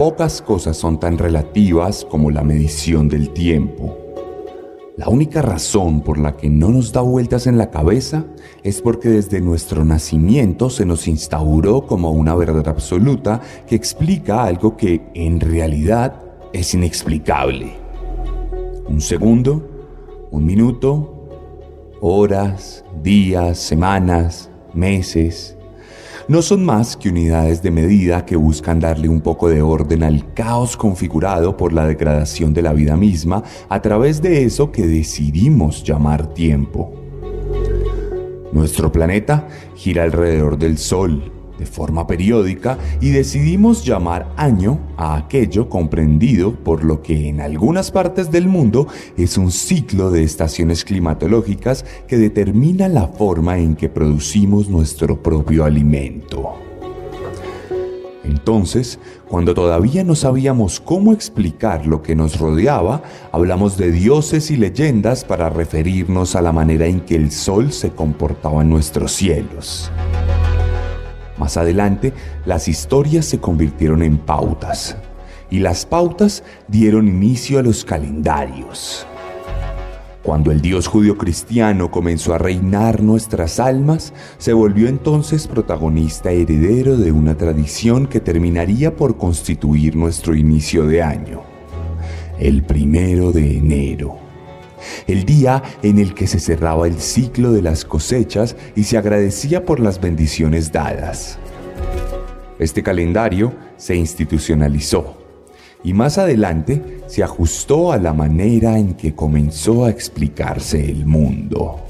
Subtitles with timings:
[0.00, 3.98] Pocas cosas son tan relativas como la medición del tiempo.
[4.96, 8.24] La única razón por la que no nos da vueltas en la cabeza
[8.62, 14.74] es porque desde nuestro nacimiento se nos instauró como una verdad absoluta que explica algo
[14.74, 16.18] que en realidad
[16.54, 17.74] es inexplicable.
[18.88, 19.68] Un segundo,
[20.30, 21.28] un minuto,
[22.00, 25.58] horas, días, semanas, meses,
[26.30, 30.32] no son más que unidades de medida que buscan darle un poco de orden al
[30.32, 35.82] caos configurado por la degradación de la vida misma a través de eso que decidimos
[35.82, 36.94] llamar tiempo.
[38.52, 45.68] Nuestro planeta gira alrededor del Sol, de forma periódica y decidimos llamar año a aquello
[45.68, 51.84] comprendido por lo que en algunas partes del mundo es un ciclo de estaciones climatológicas
[52.08, 56.54] que determina la forma en que producimos nuestro propio alimento.
[58.24, 63.02] Entonces, cuando todavía no sabíamos cómo explicar lo que nos rodeaba,
[63.32, 67.90] hablamos de dioses y leyendas para referirnos a la manera en que el sol se
[67.90, 69.90] comportaba en nuestros cielos.
[71.40, 72.12] Más adelante,
[72.44, 74.98] las historias se convirtieron en pautas
[75.48, 79.06] y las pautas dieron inicio a los calendarios.
[80.22, 86.98] Cuando el Dios judío cristiano comenzó a reinar nuestras almas, se volvió entonces protagonista heredero
[86.98, 91.40] de una tradición que terminaría por constituir nuestro inicio de año,
[92.38, 94.29] el primero de enero
[95.06, 99.64] el día en el que se cerraba el ciclo de las cosechas y se agradecía
[99.64, 101.38] por las bendiciones dadas.
[102.58, 105.16] Este calendario se institucionalizó
[105.82, 111.80] y más adelante se ajustó a la manera en que comenzó a explicarse el mundo.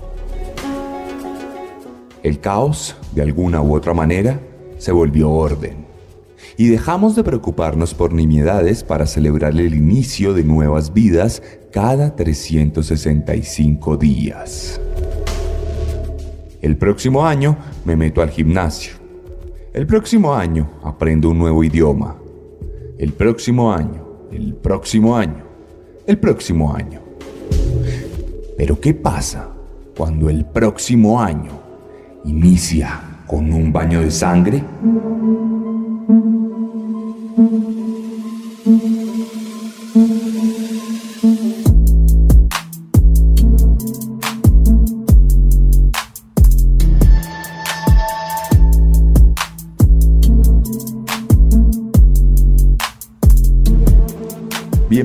[2.22, 4.38] El caos, de alguna u otra manera,
[4.78, 5.89] se volvió orden
[6.60, 13.96] y dejamos de preocuparnos por nimiedades para celebrar el inicio de nuevas vidas cada 365
[13.96, 14.78] días.
[16.60, 17.56] El próximo año
[17.86, 18.92] me meto al gimnasio.
[19.72, 22.18] El próximo año aprendo un nuevo idioma.
[22.98, 25.42] El próximo año, el próximo año,
[26.06, 27.00] el próximo año.
[28.58, 29.48] Pero ¿qué pasa
[29.96, 31.58] cuando el próximo año
[32.26, 34.62] inicia con un baño de sangre?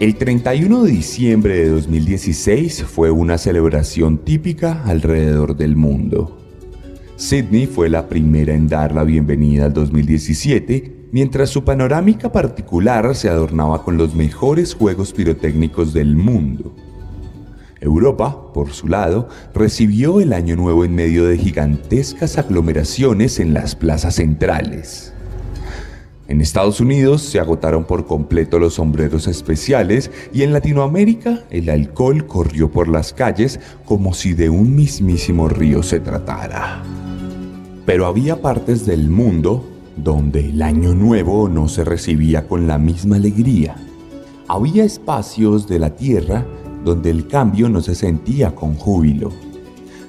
[0.00, 6.38] El 31 de diciembre de 2016 fue una celebración típica alrededor del mundo.
[7.16, 13.28] Sydney fue la primera en dar la bienvenida al 2017, mientras su panorámica particular se
[13.28, 16.74] adornaba con los mejores juegos pirotécnicos del mundo.
[17.78, 23.76] Europa, por su lado, recibió el Año Nuevo en medio de gigantescas aglomeraciones en las
[23.76, 25.12] plazas centrales.
[26.30, 32.24] En Estados Unidos se agotaron por completo los sombreros especiales y en Latinoamérica el alcohol
[32.24, 36.84] corrió por las calles como si de un mismísimo río se tratara.
[37.84, 43.16] Pero había partes del mundo donde el año nuevo no se recibía con la misma
[43.16, 43.74] alegría.
[44.46, 46.46] Había espacios de la Tierra
[46.84, 49.32] donde el cambio no se sentía con júbilo,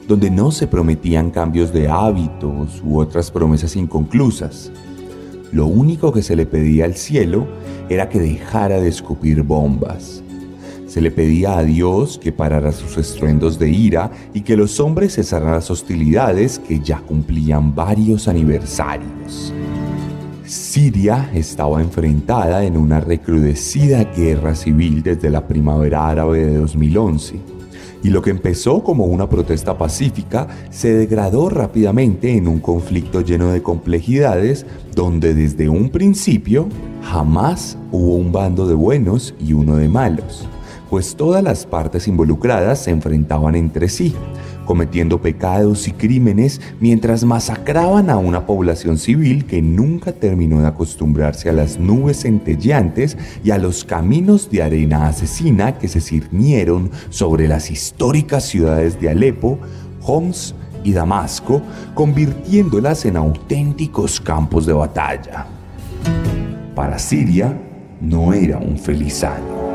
[0.07, 4.71] donde no se prometían cambios de hábitos u otras promesas inconclusas.
[5.51, 7.45] Lo único que se le pedía al cielo
[7.89, 10.23] era que dejara de escupir bombas.
[10.87, 15.15] Se le pedía a Dios que parara sus estruendos de ira y que los hombres
[15.15, 19.53] cesaran las hostilidades que ya cumplían varios aniversarios.
[20.45, 27.50] Siria estaba enfrentada en una recrudecida guerra civil desde la primavera árabe de 2011
[28.03, 33.51] y lo que empezó como una protesta pacífica se degradó rápidamente en un conflicto lleno
[33.51, 34.65] de complejidades
[34.95, 36.67] donde desde un principio
[37.03, 40.47] jamás hubo un bando de buenos y uno de malos,
[40.89, 44.13] pues todas las partes involucradas se enfrentaban entre sí,
[44.71, 51.49] cometiendo pecados y crímenes mientras masacraban a una población civil que nunca terminó de acostumbrarse
[51.49, 57.49] a las nubes centelleantes y a los caminos de arena asesina que se cirnieron sobre
[57.49, 59.59] las históricas ciudades de Alepo,
[60.03, 61.61] Homs y Damasco,
[61.93, 65.47] convirtiéndolas en auténticos campos de batalla.
[66.75, 67.59] Para Siria
[67.99, 69.70] no era un feliz año.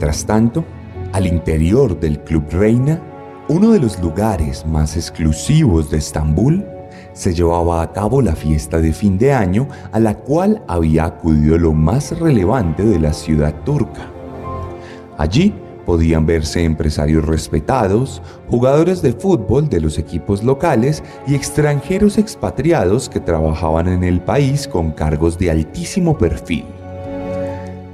[0.00, 0.64] Mientras tanto,
[1.12, 3.02] al interior del Club Reina,
[3.50, 6.64] uno de los lugares más exclusivos de Estambul,
[7.12, 11.58] se llevaba a cabo la fiesta de fin de año a la cual había acudido
[11.58, 14.10] lo más relevante de la ciudad turca.
[15.18, 15.52] Allí
[15.84, 23.20] podían verse empresarios respetados, jugadores de fútbol de los equipos locales y extranjeros expatriados que
[23.20, 26.64] trabajaban en el país con cargos de altísimo perfil.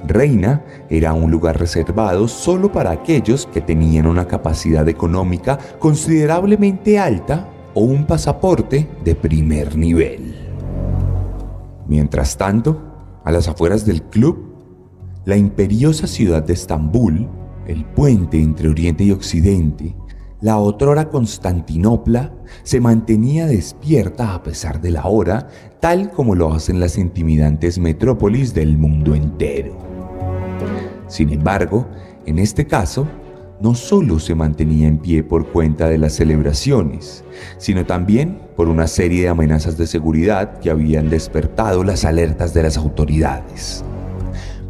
[0.09, 7.49] Reina era un lugar reservado solo para aquellos que tenían una capacidad económica considerablemente alta
[7.75, 10.35] o un pasaporte de primer nivel.
[11.87, 12.83] Mientras tanto,
[13.25, 14.55] a las afueras del club,
[15.25, 17.29] la imperiosa ciudad de Estambul,
[17.67, 19.95] el puente entre Oriente y Occidente,
[20.41, 22.33] la otrora Constantinopla
[22.63, 25.49] se mantenía despierta a pesar de la hora,
[25.81, 29.96] tal como lo hacen las intimidantes metrópolis del mundo entero.
[31.09, 31.87] Sin embargo,
[32.27, 33.07] en este caso,
[33.61, 37.25] no solo se mantenía en pie por cuenta de las celebraciones,
[37.59, 42.63] sino también por una serie de amenazas de seguridad que habían despertado las alertas de
[42.63, 43.85] las autoridades.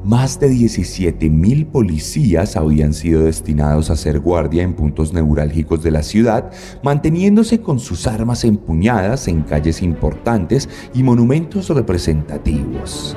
[0.05, 6.05] Más de 17.000 policías habían sido destinados a hacer guardia en puntos neurálgicos de la
[6.05, 6.53] ciudad,
[6.85, 13.17] manteniéndose con sus armas empuñadas en calles importantes y monumentos representativos.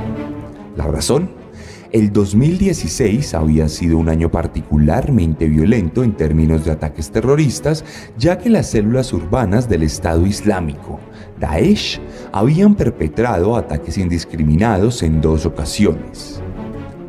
[0.77, 1.38] La razón
[1.91, 7.83] el 2016 había sido un año particularmente violento en términos de ataques terroristas,
[8.17, 10.99] ya que las células urbanas del Estado Islámico,
[11.39, 11.99] Daesh,
[12.31, 16.41] habían perpetrado ataques indiscriminados en dos ocasiones.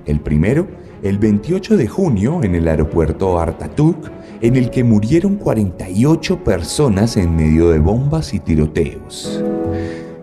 [0.07, 0.67] El primero,
[1.03, 4.11] el 28 de junio, en el aeropuerto Artatuk,
[4.41, 9.45] en el que murieron 48 personas en medio de bombas y tiroteos.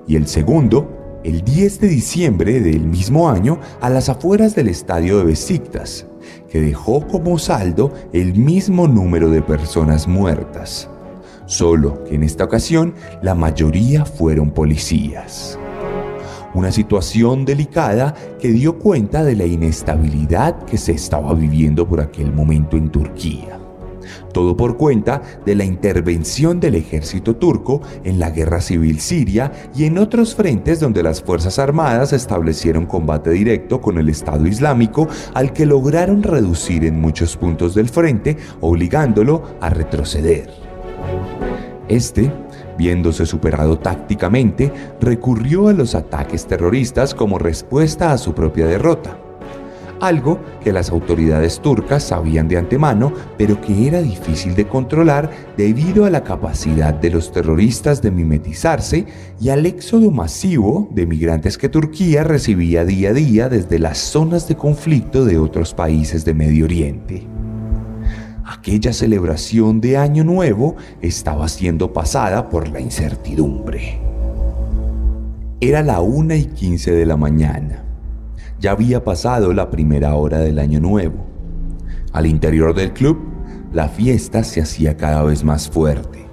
[0.07, 5.19] Y el segundo, el 10 de diciembre del mismo año a las afueras del estadio
[5.19, 6.05] de Besiktas,
[6.49, 10.89] que dejó como saldo el mismo número de personas muertas,
[11.45, 15.59] solo que en esta ocasión la mayoría fueron policías.
[16.53, 22.31] Una situación delicada que dio cuenta de la inestabilidad que se estaba viviendo por aquel
[22.31, 23.59] momento en Turquía
[24.33, 29.85] todo por cuenta de la intervención del ejército turco en la guerra civil siria y
[29.85, 35.53] en otros frentes donde las Fuerzas Armadas establecieron combate directo con el Estado Islámico al
[35.53, 40.49] que lograron reducir en muchos puntos del frente, obligándolo a retroceder.
[41.87, 42.31] Este
[42.77, 44.71] viéndose superado tácticamente,
[45.01, 49.17] recurrió a los ataques terroristas como respuesta a su propia derrota
[49.99, 56.05] algo que las autoridades turcas sabían de antemano, pero que era difícil de controlar debido
[56.05, 59.05] a la capacidad de los terroristas de mimetizarse
[59.39, 64.47] y al éxodo masivo de migrantes que Turquía recibía día a día desde las zonas
[64.47, 67.25] de conflicto de otros países de Medio Oriente.
[68.45, 73.99] Aquella celebración de Año Nuevo estaba siendo pasada por la incertidumbre.
[75.59, 77.86] Era la una y quince de la mañana
[78.59, 81.25] ya había pasado la primera hora del año nuevo.
[82.11, 83.19] Al interior del club,
[83.71, 86.25] la fiesta se hacía cada vez más fuerte.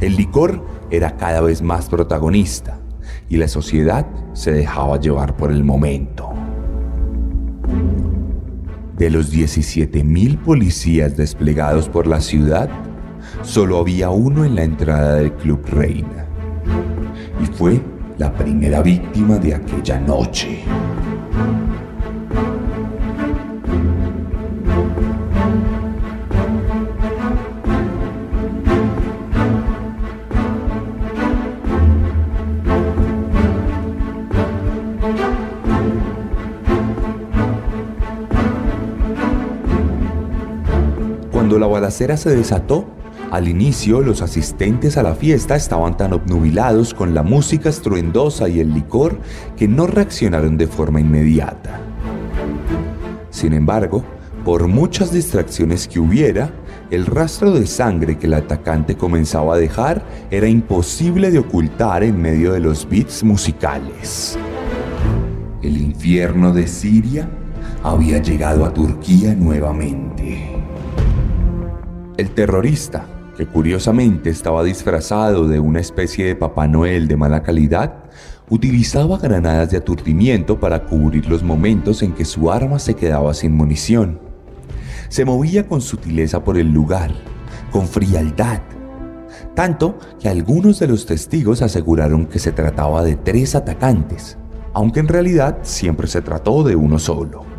[0.00, 2.78] El licor era cada vez más protagonista
[3.28, 6.30] y la sociedad se dejaba llevar por el momento.
[8.96, 12.68] De los 17.000 policías desplegados por la ciudad,
[13.42, 16.26] solo había uno en la entrada del Club Reina.
[17.42, 17.80] Y fue
[18.18, 20.60] la primera víctima de aquella noche.
[41.30, 42.86] Cuando la balacera se desató,
[43.32, 48.60] al inicio los asistentes a la fiesta estaban tan obnubilados con la música estruendosa y
[48.60, 49.18] el licor
[49.56, 51.80] que no reaccionaron de forma inmediata.
[53.30, 54.04] Sin embargo,
[54.44, 56.50] por muchas distracciones que hubiera,
[56.90, 62.20] el rastro de sangre que el atacante comenzaba a dejar era imposible de ocultar en
[62.20, 64.38] medio de los beats musicales.
[65.62, 67.30] El infierno de Siria
[67.82, 70.50] había llegado a Turquía nuevamente.
[72.18, 78.04] El terrorista, que curiosamente estaba disfrazado de una especie de Papá Noel de mala calidad,
[78.50, 83.56] utilizaba granadas de aturdimiento para cubrir los momentos en que su arma se quedaba sin
[83.56, 84.20] munición.
[85.08, 87.12] Se movía con sutileza por el lugar,
[87.70, 88.60] con frialdad,
[89.54, 94.36] tanto que algunos de los testigos aseguraron que se trataba de tres atacantes,
[94.74, 97.51] aunque en realidad siempre se trató de uno solo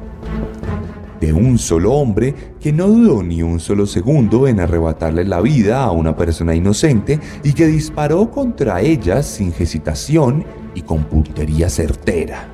[1.24, 5.82] de un solo hombre que no dudó ni un solo segundo en arrebatarle la vida
[5.82, 10.44] a una persona inocente y que disparó contra ella sin hesitación
[10.76, 12.50] y con puntería certera.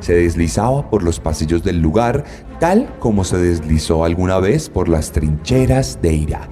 [0.00, 2.24] Se deslizaba por los pasillos del lugar
[2.58, 6.50] tal como se deslizó alguna vez por las trincheras de Irak.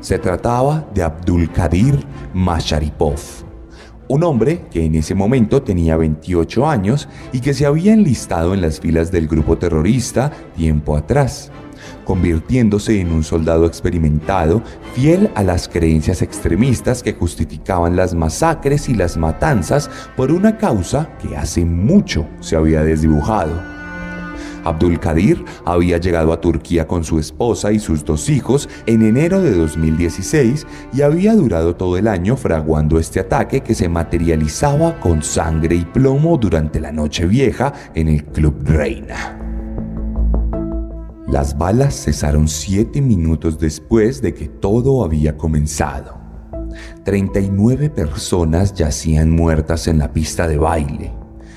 [0.00, 3.43] Se trataba de Abdul Kadir Masharipov
[4.08, 8.60] un hombre que en ese momento tenía 28 años y que se había enlistado en
[8.60, 11.50] las filas del grupo terrorista tiempo atrás,
[12.04, 14.62] convirtiéndose en un soldado experimentado
[14.94, 21.10] fiel a las creencias extremistas que justificaban las masacres y las matanzas por una causa
[21.18, 23.73] que hace mucho se había desdibujado
[24.64, 29.40] Abdul Qadir había llegado a Turquía con su esposa y sus dos hijos en enero
[29.40, 35.22] de 2016 y había durado todo el año fraguando este ataque que se materializaba con
[35.22, 39.40] sangre y plomo durante la noche vieja en el Club Reina.
[41.26, 46.20] Las balas cesaron siete minutos después de que todo había comenzado.
[47.04, 51.12] 39 personas yacían muertas en la pista de baile,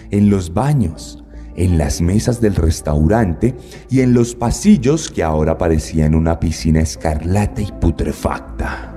[0.09, 1.23] en los baños,
[1.57, 3.55] en las mesas del restaurante
[3.89, 8.93] y en los pasillos que ahora parecían una piscina escarlata y putrefacta.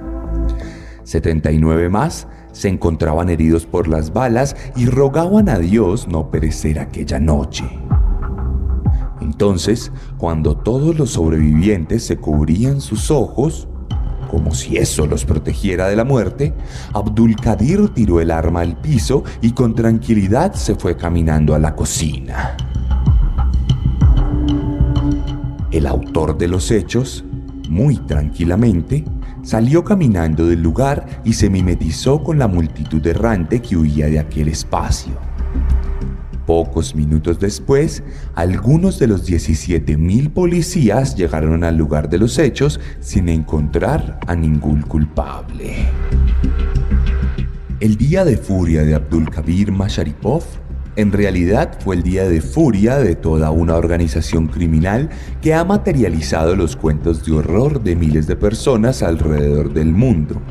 [1.03, 7.19] 79 más se encontraban heridos por las balas y rogaban a Dios no perecer aquella
[7.19, 7.65] noche.
[9.21, 13.69] Entonces, cuando todos los sobrevivientes se cubrían sus ojos,
[14.31, 16.55] como si eso los protegiera de la muerte,
[16.93, 21.75] Abdul Kadir tiró el arma al piso y con tranquilidad se fue caminando a la
[21.75, 22.57] cocina.
[25.73, 27.25] El autor de los hechos,
[27.69, 29.05] muy tranquilamente,
[29.43, 34.49] salió caminando del lugar y se mimetizó con la multitud errante que huía de aquel
[34.49, 35.30] espacio.
[36.51, 38.03] Pocos minutos después,
[38.35, 44.83] algunos de los 17.000 policías llegaron al lugar de los hechos sin encontrar a ningún
[44.83, 45.87] culpable.
[47.79, 50.43] El día de furia de Abdul Kabir Masharipov
[50.97, 55.09] en realidad fue el día de furia de toda una organización criminal
[55.41, 60.43] que ha materializado los cuentos de horror de miles de personas alrededor del mundo.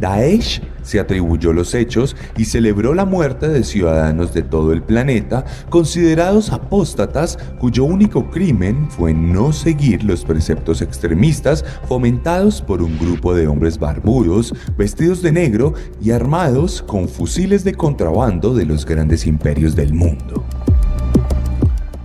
[0.00, 5.44] Daesh se atribuyó los hechos y celebró la muerte de ciudadanos de todo el planeta
[5.68, 13.34] considerados apóstatas cuyo único crimen fue no seguir los preceptos extremistas fomentados por un grupo
[13.34, 19.26] de hombres barbudos, vestidos de negro y armados con fusiles de contrabando de los grandes
[19.26, 20.44] imperios del mundo.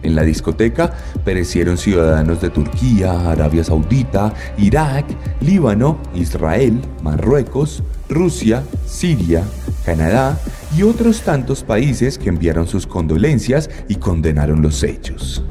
[0.04, 0.94] En la discoteca
[1.24, 5.06] perecieron ciudadanos de Turquía, Arabia Saudita, Irak,
[5.42, 9.44] Líbano, Israel, Marruecos, Rusia, Siria,
[9.86, 10.40] Canadá
[10.76, 15.44] y otros tantos países que enviaron sus condolencias y condenaron los hechos.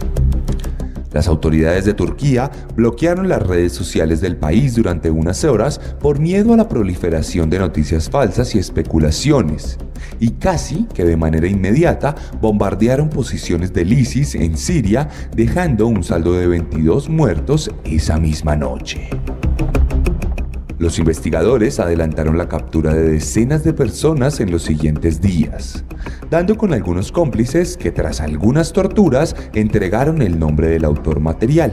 [1.12, 6.54] Las autoridades de Turquía bloquearon las redes sociales del país durante unas horas por miedo
[6.54, 9.78] a la proliferación de noticias falsas y especulaciones,
[10.20, 16.34] y casi que de manera inmediata bombardearon posiciones del ISIS en Siria, dejando un saldo
[16.34, 19.08] de 22 muertos esa misma noche.
[20.80, 25.84] Los investigadores adelantaron la captura de decenas de personas en los siguientes días,
[26.30, 31.70] dando con algunos cómplices que tras algunas torturas entregaron el nombre del autor material,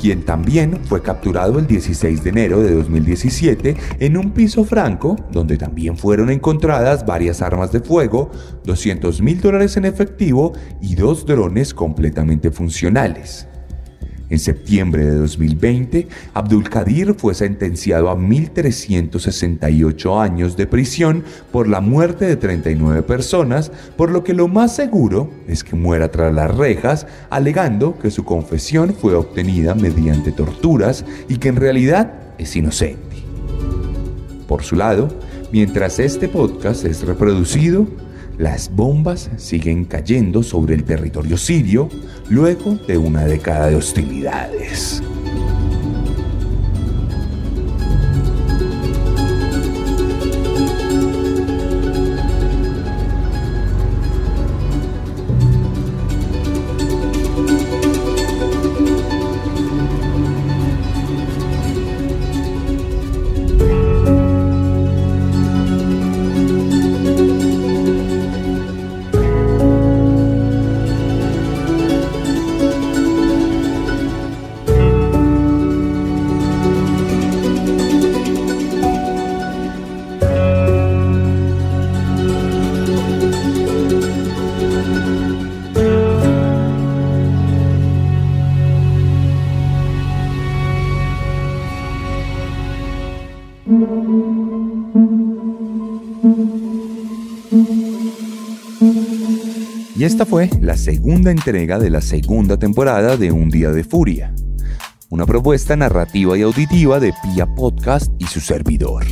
[0.00, 5.56] quien también fue capturado el 16 de enero de 2017 en un piso franco donde
[5.56, 8.30] también fueron encontradas varias armas de fuego,
[8.66, 13.48] 200 mil dólares en efectivo y dos drones completamente funcionales.
[14.34, 21.22] En septiembre de 2020, Abdul Qadir fue sentenciado a 1.368 años de prisión
[21.52, 26.10] por la muerte de 39 personas, por lo que lo más seguro es que muera
[26.10, 32.14] tras las rejas, alegando que su confesión fue obtenida mediante torturas y que en realidad
[32.36, 33.22] es inocente.
[34.48, 35.16] Por su lado,
[35.52, 37.86] mientras este podcast es reproducido,
[38.38, 41.88] las bombas siguen cayendo sobre el territorio sirio
[42.28, 45.02] luego de una década de hostilidades.
[100.14, 104.32] Esta fue la segunda entrega de la segunda temporada de Un Día de Furia,
[105.08, 109.04] una propuesta narrativa y auditiva de Pia Podcast y su servidor,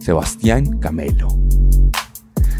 [0.00, 1.28] Sebastián Camelo.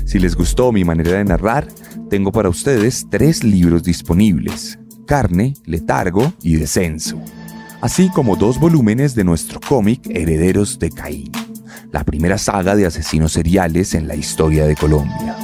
[0.05, 1.67] Si les gustó mi manera de narrar,
[2.09, 7.21] tengo para ustedes tres libros disponibles, Carne, Letargo y Descenso,
[7.81, 11.33] así como dos volúmenes de nuestro cómic Herederos de Caín,
[11.91, 15.37] la primera saga de asesinos seriales en la historia de Colombia.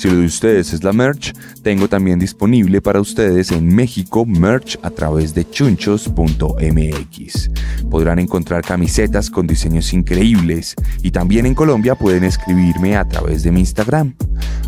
[0.00, 4.78] Si lo de ustedes es la merch, tengo también disponible para ustedes en México merch
[4.82, 7.50] a través de chunchos.mx.
[7.90, 13.52] Podrán encontrar camisetas con diseños increíbles y también en Colombia pueden escribirme a través de
[13.52, 14.14] mi Instagram,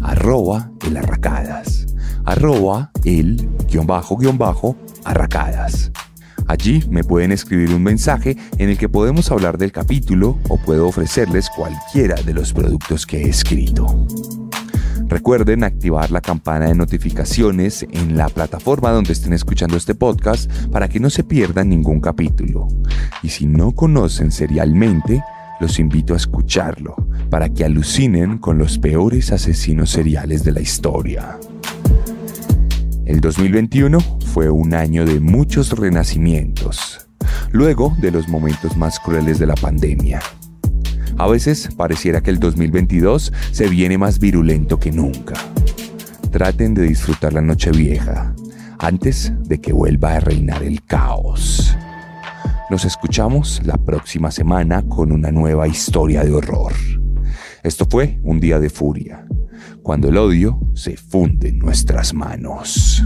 [0.02, 1.86] arroba el arracadas,
[2.26, 5.92] arroba el guion bajo guion bajo arracadas.
[6.46, 10.88] Allí me pueden escribir un mensaje en el que podemos hablar del capítulo o puedo
[10.88, 13.86] ofrecerles cualquiera de los productos que he escrito.
[15.12, 20.88] Recuerden activar la campana de notificaciones en la plataforma donde estén escuchando este podcast para
[20.88, 22.66] que no se pierdan ningún capítulo.
[23.22, 25.22] Y si no conocen serialmente,
[25.60, 26.96] los invito a escucharlo
[27.28, 31.38] para que alucinen con los peores asesinos seriales de la historia.
[33.04, 33.98] El 2021
[34.32, 37.06] fue un año de muchos renacimientos,
[37.50, 40.22] luego de los momentos más crueles de la pandemia.
[41.18, 45.34] A veces pareciera que el 2022 se viene más virulento que nunca.
[46.30, 48.34] Traten de disfrutar la noche vieja
[48.78, 51.76] antes de que vuelva a reinar el caos.
[52.70, 56.72] Nos escuchamos la próxima semana con una nueva historia de horror.
[57.62, 59.26] Esto fue un día de furia,
[59.82, 63.04] cuando el odio se funde en nuestras manos.